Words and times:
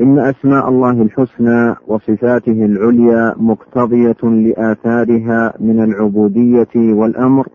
إن 0.00 0.18
أسماء 0.18 0.68
الله 0.68 1.02
الحسنى 1.02 1.74
وصفاته 1.86 2.64
العليا 2.64 3.34
مقتضية 3.36 4.16
لآثارها 4.22 5.54
من 5.60 5.84
العبودية 5.84 6.68
والأمر 6.76 7.46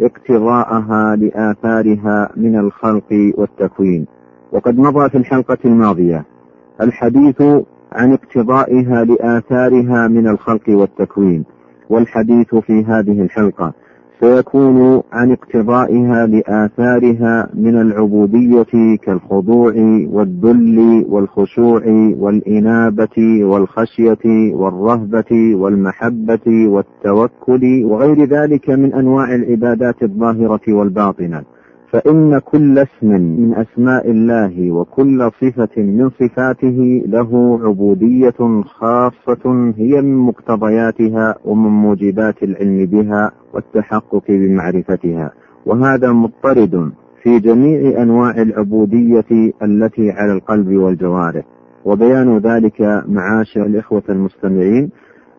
اقتضاءها 0.00 1.16
لآثارها 1.16 2.30
من 2.36 2.58
الخلق 2.58 3.32
والتكوين. 3.38 4.06
وقد 4.52 4.78
مضى 4.78 5.10
في 5.10 5.18
الحلقة 5.18 5.58
الماضية 5.64 6.24
الحديث 6.80 7.42
عن 7.92 8.12
اقتضائها 8.12 9.04
لآثارها 9.04 10.08
من 10.08 10.28
الخلق 10.28 10.68
والتكوين 10.68 11.44
والحديث 11.90 12.54
في 12.54 12.84
هذه 12.84 13.22
الحلقة 13.22 13.72
سيكون 14.20 15.02
عن 15.12 15.32
اقتضائها 15.32 16.26
لآثارها 16.26 17.48
من 17.54 17.80
العبودية 17.80 18.96
كالخضوع 19.02 19.72
والذل 20.10 21.04
والخشوع 21.08 21.82
والإنابة 22.18 23.44
والخشية 23.44 24.54
والرهبة 24.54 25.54
والمحبة 25.54 26.68
والتوكل 26.68 27.84
وغير 27.84 28.24
ذلك 28.24 28.70
من 28.70 28.94
أنواع 28.94 29.34
العبادات 29.34 30.02
الظاهرة 30.02 30.60
والباطنة. 30.68 31.42
فإن 31.96 32.38
كل 32.38 32.78
اسم 32.78 33.08
من 33.20 33.54
أسماء 33.54 34.10
الله 34.10 34.72
وكل 34.72 35.30
صفة 35.40 35.82
من 35.82 36.10
صفاته 36.10 37.02
له 37.06 37.60
عبودية 37.62 38.62
خاصة 38.64 39.72
هي 39.76 40.02
من 40.02 40.16
مقتضياتها 40.16 41.34
ومن 41.44 41.70
موجبات 41.70 42.42
العلم 42.42 42.86
بها 42.86 43.32
والتحقق 43.54 44.22
بمعرفتها. 44.28 45.30
وهذا 45.66 46.12
مضطرد 46.12 46.92
في 47.22 47.38
جميع 47.38 48.02
أنواع 48.02 48.30
العبودية 48.42 49.52
التي 49.62 50.10
على 50.10 50.32
القلب 50.32 50.76
والجوارح. 50.76 51.44
وبيان 51.84 52.38
ذلك 52.38 52.80
معاشر 53.08 53.66
الإخوة 53.66 54.02
المستمعين 54.08 54.90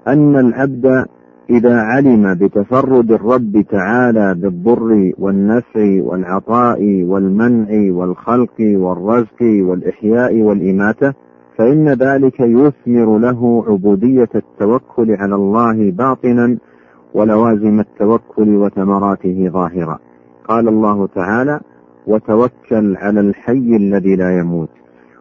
أن 0.08 0.36
العبد 0.36 1.06
إذا 1.50 1.82
علم 1.82 2.34
بتفرد 2.34 3.12
الرب 3.12 3.66
تعالى 3.72 4.34
بالضر 4.34 5.12
والنفع 5.18 6.02
والعطاء 6.04 7.04
والمنع 7.04 7.94
والخلق 7.94 8.56
والرزق 8.60 9.42
والإحياء 9.42 10.42
والإماتة 10.42 11.14
فإن 11.58 11.90
ذلك 11.90 12.40
يثمر 12.40 13.18
له 13.18 13.66
عبودية 13.68 14.30
التوكل 14.36 15.12
على 15.12 15.36
الله 15.36 15.92
باطنا 15.92 16.58
ولوازم 17.14 17.80
التوكل 17.80 18.56
وثمراته 18.56 19.50
ظاهرة. 19.54 20.00
قال 20.48 20.68
الله 20.68 21.08
تعالى 21.08 21.60
وتوكل 22.08 22.98
على 22.98 23.20
الحي 23.20 23.76
الذي 23.76 24.16
لا 24.16 24.40
يموت 24.40 24.70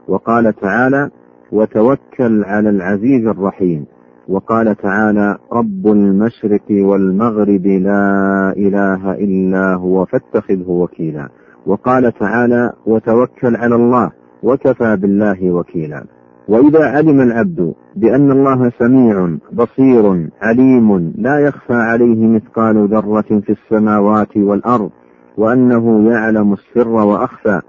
وقال 0.09 0.53
تعالى 0.53 1.11
وتوكل 1.53 2.45
على 2.45 2.71
العزيز 2.71 3.27
الرحيم 3.27 3.87
وقال 4.29 4.77
تعالى 4.77 5.37
رب 5.53 5.87
المشرق 5.87 6.71
والمغرب 6.71 7.67
لا 7.67 8.53
إله 8.57 9.13
إلا 9.13 9.75
هو 9.75 10.05
فاتخذه 10.05 10.69
وكيلا. 10.71 11.29
وقال 11.67 12.13
تعالى 12.13 12.73
وتوكل 12.87 13.57
على 13.57 13.75
الله 13.75 14.11
وكفى 14.42 14.97
بالله 14.97 15.51
وكيلا. 15.51 16.05
وإذا 16.48 16.85
علم 16.85 17.20
العبد 17.20 17.75
بأن 17.97 18.31
الله 18.31 18.70
سميع 18.79 19.36
بصير 19.53 20.29
عليم 20.42 21.13
لا 21.19 21.39
يخفى 21.39 21.75
عليه 21.75 22.27
مثقال 22.29 22.89
ذرة 22.89 23.41
في 23.41 23.53
السماوات 23.53 24.36
والأرض 24.36 24.91
وأنه 25.39 26.11
يعلم 26.11 26.53
السر 26.53 26.89
وأخفى 26.89 27.61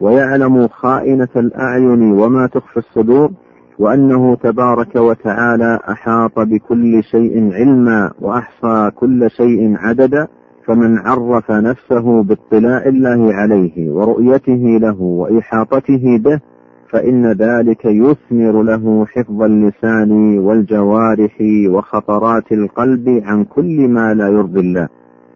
ويعلم 0.00 0.68
خائنة 0.68 1.28
الأعين 1.36 2.12
وما 2.12 2.46
تخفي 2.46 2.76
الصدور 2.76 3.30
وأنه 3.78 4.34
تبارك 4.34 4.96
وتعالى 4.96 5.78
أحاط 5.90 6.38
بكل 6.38 7.02
شيء 7.02 7.52
علما 7.52 8.10
وأحصى 8.20 8.90
كل 8.94 9.30
شيء 9.30 9.76
عددا 9.76 10.26
فمن 10.66 10.98
عرف 10.98 11.50
نفسه 11.50 12.22
باطلاع 12.22 12.86
الله 12.86 13.34
عليه 13.34 13.90
ورؤيته 13.90 14.78
له 14.80 15.02
وإحاطته 15.02 16.18
به 16.24 16.40
فإن 16.90 17.32
ذلك 17.32 17.84
يثمر 17.84 18.62
له 18.62 19.06
حفظ 19.06 19.42
اللسان 19.42 20.38
والجوارح 20.38 21.36
وخطرات 21.68 22.52
القلب 22.52 23.22
عن 23.24 23.44
كل 23.44 23.88
ما 23.88 24.14
لا 24.14 24.28
يرضي 24.28 24.60
الله. 24.60 24.88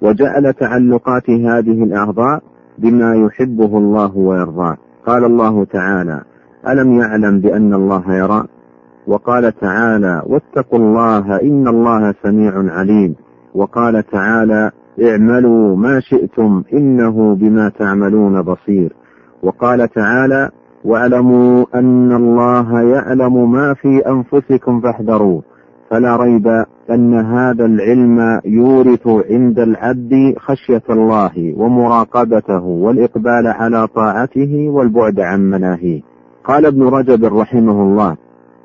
وجعل 0.02 0.52
تعلقات 0.52 1.30
هذه 1.30 1.82
الأعضاء 1.84 2.42
بما 2.78 3.14
يحبه 3.14 3.78
الله 3.78 4.16
ويرضاه. 4.16 4.76
قال 5.06 5.24
الله 5.24 5.64
تعالى 5.64 6.22
ألم 6.68 7.00
يعلم 7.00 7.40
بأن 7.40 7.74
الله 7.74 8.14
يرى؟ 8.14 8.44
وقال 9.06 9.52
تعالى 9.60 10.22
واتقوا 10.26 10.78
الله 10.78 11.42
إن 11.42 11.68
الله 11.68 12.14
سميع 12.22 12.52
عليم. 12.72 13.14
وقال 13.54 14.06
تعالى 14.06 14.70
اعملوا 15.02 15.76
ما 15.76 16.00
شئتم 16.00 16.62
إنه 16.72 17.34
بما 17.34 17.68
تعملون 17.68 18.42
بصير. 18.42 18.92
وقال 19.42 19.88
تعالى 19.88 20.50
واعلموا 20.84 21.64
أن 21.74 22.12
الله 22.12 22.80
يعلم 22.80 23.52
ما 23.52 23.74
في 23.74 23.98
أنفسكم 23.98 24.80
فاحذروه 24.80 25.42
فلا 25.90 26.16
ريب 26.16 26.46
أن 26.90 27.14
هذا 27.14 27.64
العلم 27.64 28.40
يورث 28.44 29.06
عند 29.30 29.58
العبد 29.58 30.34
خشية 30.38 30.82
الله 30.90 31.54
ومراقبته 31.56 32.64
والإقبال 32.64 33.46
على 33.46 33.86
طاعته 33.86 34.68
والبعد 34.68 35.20
عن 35.20 35.50
مناهيه. 35.50 36.00
قال 36.48 36.66
ابن 36.66 36.82
رجب 36.82 37.24
رحمه 37.24 37.82
الله 37.82 38.16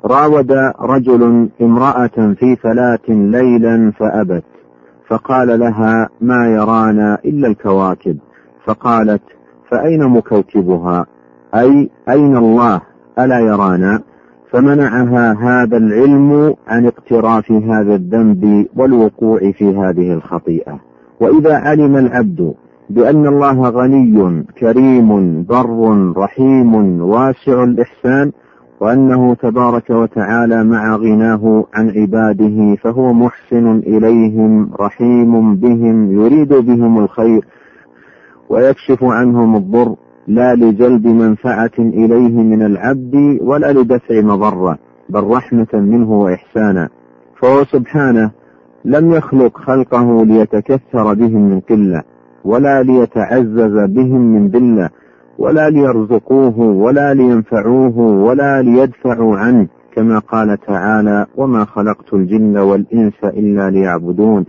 راود 0.04 0.52
رجل 0.80 1.48
امرأة 1.60 2.34
في 2.38 2.56
فلاة 2.56 3.08
ليلا 3.08 3.92
فأبت 3.98 4.44
فقال 5.08 5.60
لها 5.60 6.08
ما 6.20 6.46
يرانا 6.46 7.18
إلا 7.24 7.48
الكواكب 7.48 8.18
فقالت 8.64 9.22
فأين 9.70 10.04
مكوكبها؟ 10.04 11.06
أي 11.54 11.90
أين 12.08 12.36
الله؟ 12.36 12.80
ألا 13.18 13.38
يرانا؟ 13.40 14.02
فمنعها 14.50 15.32
هذا 15.32 15.76
العلم 15.76 16.54
عن 16.68 16.86
اقتراف 16.86 17.52
هذا 17.52 17.94
الذنب 17.94 18.66
والوقوع 18.76 19.38
في 19.38 19.76
هذه 19.76 20.12
الخطيئة. 20.12 20.80
وإذا 21.20 21.54
علم 21.54 21.96
العبد 21.96 22.54
بأن 22.90 23.26
الله 23.26 23.68
غني 23.68 24.44
كريم 24.58 25.42
بر 25.42 26.12
رحيم 26.16 27.00
واسع 27.00 27.64
الإحسان 27.64 28.32
وأنه 28.80 29.34
تبارك 29.34 29.90
وتعالى 29.90 30.64
مع 30.64 30.96
غناه 30.96 31.64
عن 31.74 31.90
عباده 31.90 32.76
فهو 32.76 33.12
محسن 33.12 33.78
إليهم 33.78 34.70
رحيم 34.80 35.56
بهم 35.56 36.12
يريد 36.20 36.48
بهم 36.54 36.98
الخير 36.98 37.44
ويكشف 38.48 39.04
عنهم 39.04 39.56
الضر 39.56 39.96
لا 40.28 40.54
لجلب 40.54 41.06
منفعة 41.06 41.70
إليه 41.78 42.42
من 42.42 42.62
العبد 42.62 43.38
ولا 43.40 43.72
لدفع 43.72 44.20
مضرة 44.20 44.78
بل 45.08 45.24
رحمة 45.24 45.66
منه 45.72 46.12
وإحسانا. 46.12 46.88
فهو 47.40 47.64
سبحانه 47.64 48.30
لم 48.84 49.10
يخلق 49.12 49.58
خلقه 49.58 50.24
ليتكثر 50.24 51.14
بهم 51.14 51.50
من 51.50 51.60
قلة. 51.60 52.02
ولا 52.44 52.82
ليتعزز 52.82 53.78
بهم 53.90 54.20
من 54.20 54.48
ذلة 54.48 54.90
ولا 55.38 55.70
ليرزقوه 55.70 56.58
ولا 56.60 57.14
لينفعوه 57.14 57.98
ولا 57.98 58.62
ليدفعوا 58.62 59.36
عنه 59.36 59.66
كما 59.94 60.18
قال 60.18 60.58
تعالى 60.66 61.26
وما 61.36 61.64
خلقت 61.64 62.14
الجن 62.14 62.56
والإنس 62.56 63.24
إلا 63.24 63.70
ليعبدون 63.70 64.44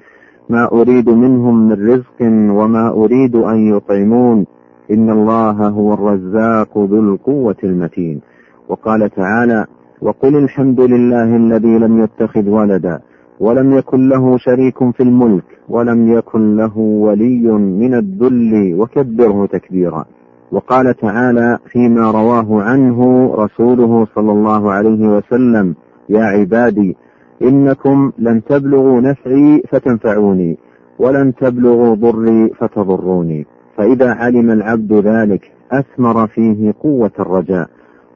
ما 0.50 0.71
أريد 0.71 1.09
منهم 1.09 1.69
من 1.69 1.89
رزق 1.92 2.21
وما 2.56 2.89
أريد 2.89 3.36
أن 3.36 3.57
يطعمون 3.75 4.45
إن 4.91 5.09
الله 5.09 5.68
هو 5.68 5.94
الرزاق 5.94 6.77
ذو 6.77 7.00
القوة 7.13 7.56
المتين 7.63 8.21
وقال 8.69 9.09
تعالى 9.09 9.65
وقل 10.01 10.36
الحمد 10.36 10.81
لله 10.81 11.36
الذي 11.36 11.77
لم 11.77 12.03
يتخذ 12.03 12.50
ولدا 12.50 13.00
ولم 13.40 13.78
يكن 13.78 14.10
له 14.10 14.38
شريك 14.38 14.92
في 14.92 15.04
الملك 15.04 15.44
ولم 15.70 16.12
يكن 16.12 16.56
له 16.58 16.78
ولي 16.78 17.52
من 17.52 17.94
الذل 17.94 18.76
وكبره 18.80 19.46
تكبيرا. 19.46 20.06
وقال 20.52 20.96
تعالى 20.98 21.58
فيما 21.72 22.12
رواه 22.12 22.62
عنه 22.64 23.32
رسوله 23.36 24.08
صلى 24.16 24.32
الله 24.32 24.72
عليه 24.72 25.18
وسلم 25.18 25.76
يا 26.10 26.24
عبادي 26.24 26.96
إنكم 27.42 28.12
لن 28.20 28.44
تبلغوا 28.44 29.02
نفعي 29.02 29.64
فتنفعوني 29.70 30.58
ولن 31.00 31.36
تبلغوا 31.36 31.96
ضري 31.96 32.50
فتضروني. 32.60 33.46
فإذا 33.78 34.14
علم 34.14 34.52
العبد 34.52 34.94
ذلك 34.94 35.52
أثمر 35.72 36.28
فيه 36.28 36.74
قوة 36.84 37.12
الرجاء 37.20 37.70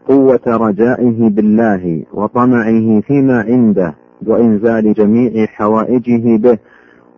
قوة 0.07 0.39
رجائه 0.48 1.30
بالله 1.30 2.04
وطمعه 2.13 3.01
فيما 3.01 3.42
عنده 3.42 3.95
وإنزال 4.27 4.94
جميع 4.94 5.45
حوائجه 5.45 6.38
به 6.38 6.57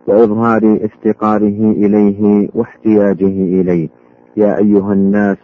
وإظهار 0.06 0.78
افتقاره 0.82 1.72
إليه 1.72 2.48
واحتياجه 2.54 3.60
إليه. 3.60 3.88
يا 4.36 4.58
أيها 4.58 4.92
الناس 4.92 5.36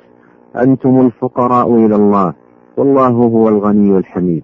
أنتم 0.57 1.01
الفقراء 1.01 1.75
إلى 1.75 1.97
الله 1.97 2.35
والله 2.77 3.09
هو 3.09 3.49
الغني 3.49 3.99
الحميد. 3.99 4.43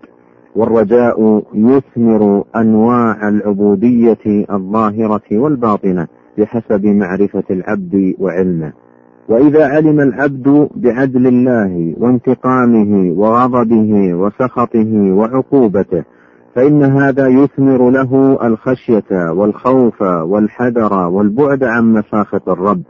والرجاء 0.57 1.43
يثمر 1.55 2.45
أنواع 2.57 3.29
العبودية 3.29 4.47
الظاهرة 4.51 5.23
والباطنة 5.33 6.07
بحسب 6.39 6.87
معرفة 6.87 7.45
العبد 7.51 8.15
وعلمه. 8.19 8.73
وإذا 9.29 9.67
علم 9.67 10.01
العبد 10.01 10.69
بعدل 10.77 11.27
الله 11.27 11.95
وانتقامه 11.99 13.13
وغضبه 13.13 14.15
وسخطه 14.15 15.13
وعقوبته 15.13 16.05
فإن 16.55 16.83
هذا 16.83 17.29
يثمر 17.29 17.91
له 17.91 18.39
الخشية 18.47 19.31
والخوف 19.31 20.03
والحذر 20.03 21.09
والبعد 21.09 21.65
عن 21.65 21.93
مفاخة 21.93 22.41
الرب. 22.49 22.83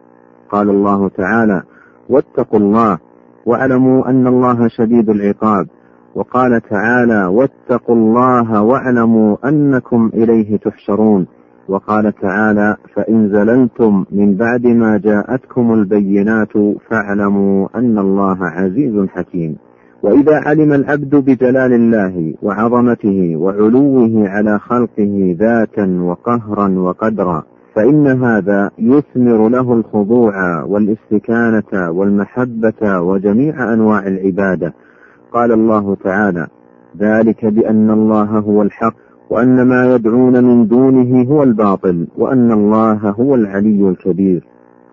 قال 0.51 0.71
الله 0.71 1.09
تعالى 1.09 1.63
واتقوا 2.09 2.61
الله 2.61 2.99
واعلموا 3.47 4.11
أن 4.11 4.27
الله 4.27 4.69
شديد 4.69 5.11
العقاب. 5.11 5.67
وقال 6.15 6.61
تعالى 6.61 7.27
واتقوا 7.27 7.97
الله 7.97 8.63
واعلموا 8.63 9.37
أنكم 9.49 10.11
إليه 10.15 10.57
تحشرون. 10.57 11.27
وقال 11.69 12.13
تعالى 12.13 12.77
فإن 12.95 13.29
زللتم 13.29 14.05
من 14.13 14.35
بعد 14.37 14.67
ما 14.67 14.99
جاءتكم 14.99 15.75
البينات 15.75 16.53
فاعلموا 16.91 17.69
أن 17.75 17.99
الله 17.99 18.45
عزيز 18.45 19.09
حكيم. 19.09 19.57
وإذا 20.05 20.37
علم 20.37 20.73
العبد 20.73 21.17
بجلال 21.17 21.73
الله 21.73 22.35
وعظمته 22.43 23.37
وعلوه 23.37 24.29
على 24.29 24.59
خلقه 24.59 25.37
ذاتا 25.39 25.99
وقهرا 26.01 26.69
وقدرا 26.69 27.43
فإن 27.75 28.07
هذا 28.07 28.71
يثمر 28.79 29.49
له 29.49 29.73
الخضوع 29.73 30.63
والاستكانة 30.63 31.91
والمحبة 31.91 33.01
وجميع 33.01 33.73
أنواع 33.73 34.07
العبادة. 34.07 34.75
قال 35.33 35.53
الله 35.53 35.97
تعالى 36.05 36.47
ذلك 36.99 37.47
بأن 37.47 37.91
الله 37.91 38.39
هو 38.39 38.63
الحق 38.63 38.95
وأن 39.31 39.63
ما 39.63 39.95
يدعون 39.95 40.45
من 40.45 40.67
دونه 40.67 41.23
هو 41.23 41.43
الباطل 41.43 42.07
وأن 42.19 42.53
الله 42.53 43.11
هو 43.11 43.35
العلي 43.35 43.89
الكبير. 43.89 44.45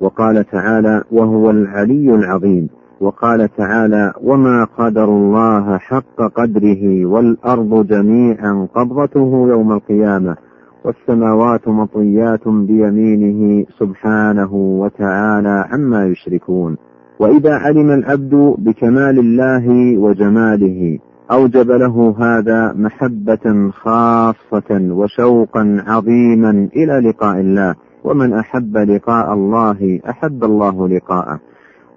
وقال 0.02 0.46
تعالى 0.46 1.04
وهو 1.12 1.50
العلي 1.50 2.16
العظيم. 2.16 2.70
وقال 3.02 3.50
تعالى 3.58 4.14
وما 4.24 4.68
قدر 4.78 5.04
الله 5.04 5.78
حق 5.78 6.22
قدره 6.36 7.06
والأرض 7.06 7.88
جميعا 7.88 8.68
قبضته 8.76 9.48
يوم 9.50 9.72
القيامة 9.72 10.36
والسماوات 10.86 11.68
مطويات 11.68 12.48
بيمينه 12.48 13.66
سبحانه 13.80 14.54
وتعالى 14.54 15.66
عما 15.72 16.06
يشركون 16.06 16.78
وإذا 17.20 17.54
علم 17.54 17.92
العبد 17.92 18.56
بكمال 18.58 19.20
الله 19.20 19.98
وجماله 19.98 21.00
أوجب 21.32 21.72
له 21.72 22.16
هذا 22.20 22.74
محبة 22.74 23.72
خاصة 23.72 24.72
وشوقا 24.92 25.84
عظيما 25.88 26.70
إلى 26.76 27.10
لقاء 27.10 27.40
الله 27.40 27.76
ومن 28.04 28.34
أحب 28.34 28.78
لقاء 28.78 29.34
الله 29.34 30.00
أحب 30.10 30.44
الله 30.44 30.88
لقاءه 30.88 31.40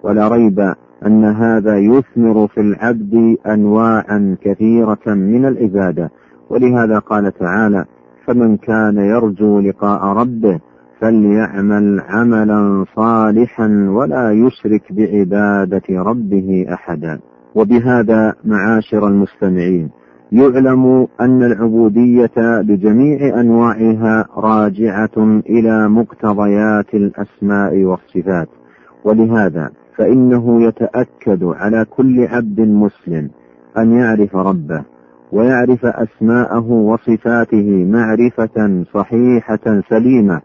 ولا 0.03 0.27
ريب 0.27 0.73
أن 1.05 1.25
هذا 1.25 1.77
يثمر 1.77 2.47
في 2.47 2.61
العبد 2.61 3.37
أنواعا 3.47 4.37
كثيرة 4.41 5.05
من 5.07 5.45
العبادة. 5.45 6.11
ولهذا 6.49 6.99
قال 6.99 7.31
تعالى 7.33 7.85
فمن 8.25 8.57
كان 8.57 8.97
يرجو 8.97 9.59
لقاء 9.59 10.03
ربه 10.05 10.59
فليعمل 10.99 11.99
عملا 11.99 12.85
صالحا 12.95 13.87
ولا 13.89 14.31
يشرك 14.31 14.93
بعبادة 14.93 15.83
ربه 15.89 16.65
أحدا. 16.73 17.19
وبهذا 17.55 18.33
معاشر 18.43 19.07
المستمعين 19.07 19.89
يعلم 20.31 21.07
أن 21.21 21.43
العبودية 21.43 22.61
بجميع 22.61 23.39
أنواعها 23.39 24.25
راجعة 24.37 25.41
إلى 25.49 25.89
مقتضيات 25.89 26.93
الأسماء 26.93 27.83
والصفات. 27.83 28.47
ولهذا 29.03 29.69
فإنه 29.97 30.63
يتأكد 30.67 31.43
على 31.43 31.85
كل 31.89 32.27
عبد 32.27 32.59
مسلم 32.59 33.29
أن 33.77 33.93
يعرف 33.93 34.35
ربه 34.35 34.83
ويعرف 35.31 35.85
أسماءه 35.85 36.71
وصفاته 36.71 37.85
معرفة 37.91 38.83
صحيحة 38.93 39.81
سليمة 39.89 40.41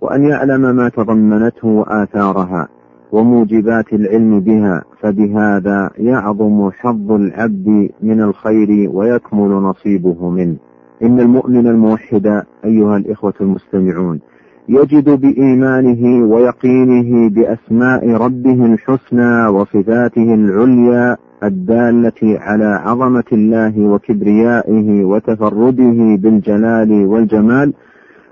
وأن 0.00 0.22
يعلم 0.24 0.76
ما 0.76 0.88
تضمنته 0.88 1.68
وآثارها 1.68 2.68
وموجبات 3.12 3.92
العلم 3.92 4.40
بها 4.40 4.82
فبهذا 5.00 5.90
يعظم 5.98 6.70
حظ 6.70 7.12
العبد 7.12 7.90
من 8.02 8.20
الخير 8.22 8.90
ويكمل 8.92 9.48
نصيبه 9.50 10.30
منه. 10.30 10.56
إن 11.02 11.20
المؤمن 11.20 11.66
الموحد 11.66 12.42
أيها 12.64 12.96
الإخوة 12.96 13.34
المستمعون 13.40 14.20
يجد 14.68 15.20
بإيمانه 15.20 16.26
ويقينه 16.34 17.28
بأسماء 17.30 18.10
ربه 18.10 18.64
الحسنى 18.66 19.46
وصفاته 19.46 20.34
العليا 20.34 21.16
الدالة 21.44 22.38
على 22.40 22.64
عظمة 22.64 23.24
الله 23.32 23.80
وكبريائه 23.80 25.04
وتفرده 25.04 26.16
بالجلال 26.16 27.06
والجمال 27.06 27.72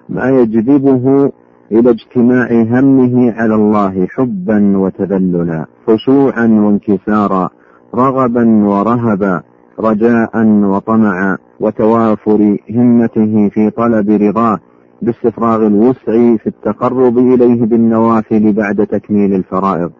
ما 0.08 0.28
يجذبه 0.30 1.32
إلى 1.72 1.90
اجتماع 1.90 2.48
همه 2.52 3.32
على 3.32 3.54
الله 3.54 4.06
حبا 4.10 4.76
وتذللا 4.78 5.66
خشوعا 5.86 6.46
وانكسارا 6.46 7.48
رغبا 7.94 8.64
ورهبا 8.64 9.42
رجاء 9.80 10.46
وطمعا 10.46 11.36
وتوافر 11.60 12.56
همته 12.70 13.48
في 13.48 13.70
طلب 13.70 14.10
رضاه 14.10 14.58
باستفراغ 15.02 15.66
الوسع 15.66 16.36
في 16.36 16.46
التقرب 16.46 17.18
إليه 17.18 17.64
بالنوافل 17.64 18.52
بعد 18.52 18.86
تكميل 18.86 19.34
الفرائض. 19.34 19.90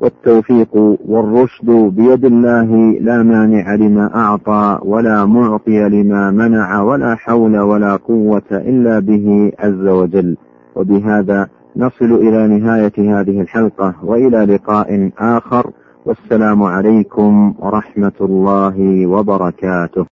والتوفيق 0.00 0.98
والرشد 1.08 1.70
بيد 1.70 2.24
الله 2.24 2.98
لا 3.00 3.22
مانع 3.22 3.74
لما 3.74 4.14
أعطى 4.14 4.78
ولا 4.82 5.24
معطي 5.24 5.88
لما 5.88 6.30
منع 6.30 6.82
ولا 6.82 7.14
حول 7.14 7.58
ولا 7.58 7.96
قوة 7.96 8.42
إلا 8.52 8.98
به 8.98 9.52
عز 9.58 9.86
وجل. 9.86 10.36
وبهذا 10.76 11.48
نصل 11.76 12.12
إلى 12.12 12.58
نهاية 12.58 13.20
هذه 13.20 13.40
الحلقة 13.40 13.94
وإلى 14.04 14.44
لقاء 14.54 15.10
آخر. 15.18 15.70
والسلام 16.06 16.62
عليكم 16.62 17.54
ورحمة 17.58 18.12
الله 18.20 19.06
وبركاته. 19.06 20.06